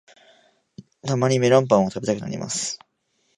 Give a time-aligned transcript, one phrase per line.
[1.03, 2.79] たまにメロンパンを食べたくなります